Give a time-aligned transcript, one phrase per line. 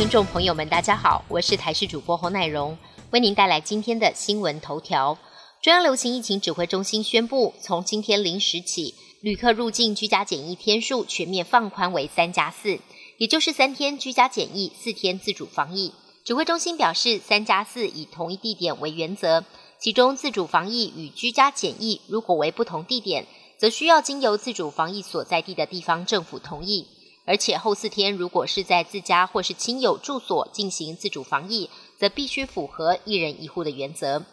[0.00, 2.78] 听众朋友们，大家好，我是台视主播侯乃荣，
[3.10, 5.18] 为您带来今天的新闻头条。
[5.60, 12.80] 中央流行疫情指挥中心宣布，从今天零时起，旅客入境居家检疫天数全面放宽为三加四，
[13.18, 15.92] 也就是三天居家检疫，四天自主防疫。
[16.24, 19.44] 指挥中心表示，三加四以同一地点为原则，
[19.78, 23.26] 其中自主防疫与居家检疫如果为不同地点，
[23.58, 26.86] 则需要经由自主防疫所在地的地方政府同意。
[27.30, 34.24] 而且后四天如果是在自家或是亲友住所进行自主防疫，则必须符合一人一户的原则。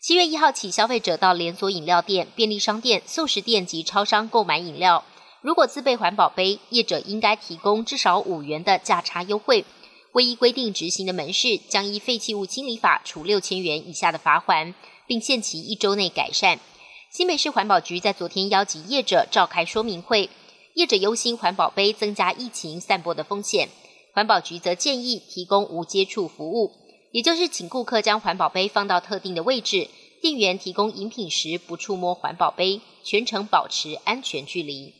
[0.00, 5.02] 七月一号起，消费者到连锁饮料店、便利商店、素食店及超商购买饮料，
[5.40, 9.64] 如果自备环保杯，业者应该提供至少五元的价差优惠。
[10.12, 14.72] 未依规定执行的门市，将依废弃物清理法处六千元以下的罚款，
[15.08, 16.60] 并限期一周内改善。
[17.10, 20.30] 新北市环保局在昨天邀集业者召开说明会，
[20.78, 23.68] 业者忧心环保杯增加疫情散播的风险，
[24.14, 26.70] 环保局则建议提供无接触服务。
[27.10, 29.88] 也就是请顾客将环保杯放到特定的位置，
[30.22, 34.94] 店员提供饮品时不触摸环保杯，全程保持安全距离。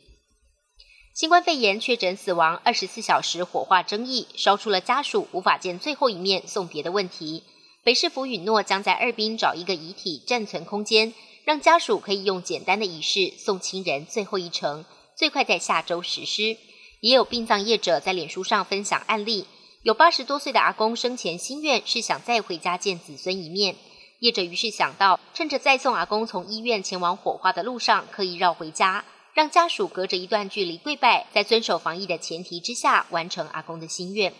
[1.15, 7.45] 新冠肺炎确诊死亡二十四小时火化争议，烧出了家属无法见最后一面送别的问题。
[7.85, 14.85] 北市府允诺将在二滨找一个遗体暂存空间，让家属可以用简单的仪式送亲人最后一程，
[15.19, 16.57] 最快在下周实施。
[17.01, 19.47] 也有殡葬业者在脸书上分享案例。
[19.83, 23.77] 有八十多岁的阿公生前心愿是想再回家见子孙一面，
[24.21, 34.33] 业者于是想到，趁着再送阿公从医院前往火化的路上，可以绕回家，让家属隔着一段距离跪拜，在遵守防疫的前提之下，完成阿公的心愿。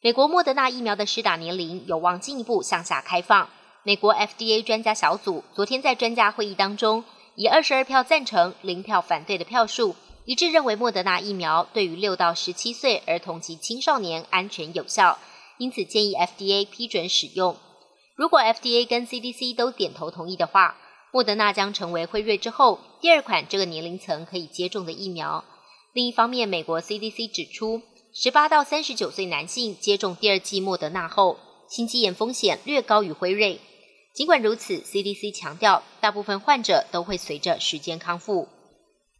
[0.00, 3.48] 美国莫德纳疫苗的施打年龄有望进一步向下开放。
[3.84, 7.04] 美国 FDA 专家小组昨天在专家会议当中，
[7.36, 9.94] 以二十二票赞成、零票反对的票数。
[10.26, 15.18] 一致认为莫德纳疫苗对于六到十七岁儿童及青少年安全有效，
[15.58, 17.56] 因此建议 FDA 批准使用。
[18.16, 20.78] 如果 FDA 跟 CDC 都点头同意的话，
[21.12, 25.44] 莫德纳将成为辉瑞之后第二款这个年龄层可以接种的疫苗。
[25.92, 27.82] 另一方面，美国 CDC 指出，
[28.14, 31.38] 十八到三十九岁男性接种第二剂莫德纳后，
[31.68, 33.60] 心肌炎风险略高于辉瑞。
[34.14, 38.48] 尽管如此，CDC 强调，大部分患者都会随着时间康复。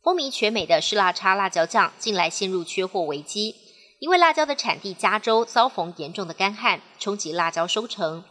[0.05, 3.55] 风靡全美的湿辣叉辣椒酱近来陷入缺货危机，
[4.01, 8.23] 因为辣椒的产地加州遭逢严重的干旱，冲击辣椒收成。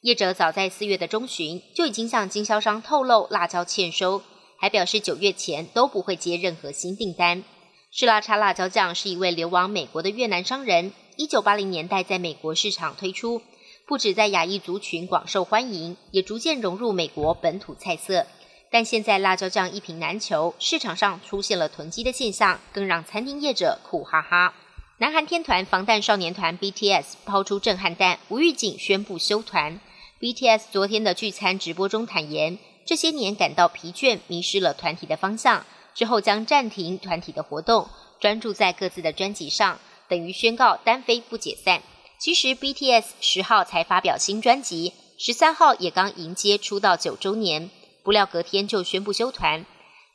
[0.00, 4.22] 业者早在四月的中旬就已经向经销商透露辣椒欠收，
[4.58, 7.44] 还表示九月前都不会接任何新订单。
[7.92, 13.40] 湿辣叉辣椒酱是一位流亡美国的越南商人，一九八零年代在美国市场推出，
[13.86, 18.26] 不止在亚裔族群广受欢迎，也逐渐融入美国本土菜色。
[18.70, 24.54] 但现在辣椒酱一瓶难求，市场上出现了囤积的现象，更让餐厅业者苦哈哈。
[24.98, 29.80] 南韩天团防弹少年团 BTS 抛出震撼弹，无预警宣布休团。
[30.20, 37.88] BTS 昨天的聚餐直播中坦言，这些年感到疲倦，迷失了团体的方向，之后将暂停团体的活动，
[38.20, 41.82] 专注在各自的专辑上，等于宣告单飞不解散。
[42.18, 47.70] 其实 BTS 十号才发表新专辑，十三号也刚迎接出道九周年。
[48.02, 49.64] 不料隔天就宣布休团。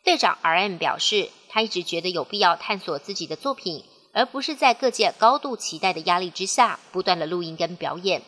[0.03, 8.21] 队长 R.M 表示，他一直觉得有必要探索自己的作品，而不是在各界高度期待的压力之下不断的录音跟表演。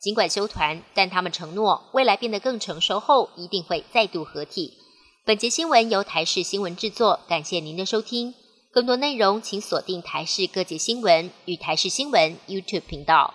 [0.00, 4.74] 尽管休团，但他们承诺未来变得更成熟后，一定会再度合体。
[5.24, 8.34] 本节新闻由台视新闻制作，感谢您的收听。
[8.70, 13.32] 更多内容请锁定台视各界新闻与台视新闻 YouTube 频道。